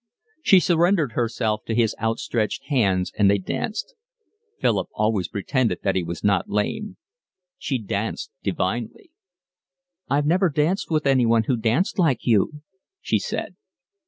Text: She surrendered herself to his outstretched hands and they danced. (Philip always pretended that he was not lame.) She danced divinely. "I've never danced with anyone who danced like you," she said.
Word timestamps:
She 0.41 0.59
surrendered 0.59 1.11
herself 1.11 1.61
to 1.65 1.75
his 1.75 1.93
outstretched 2.01 2.63
hands 2.69 3.11
and 3.19 3.29
they 3.29 3.37
danced. 3.37 3.93
(Philip 4.59 4.87
always 4.95 5.27
pretended 5.27 5.81
that 5.83 5.93
he 5.95 6.01
was 6.01 6.23
not 6.23 6.49
lame.) 6.49 6.97
She 7.59 7.77
danced 7.77 8.31
divinely. 8.41 9.11
"I've 10.09 10.25
never 10.25 10.49
danced 10.49 10.89
with 10.89 11.05
anyone 11.05 11.43
who 11.43 11.55
danced 11.55 11.99
like 11.99 12.25
you," 12.25 12.63
she 12.99 13.19
said. 13.19 13.55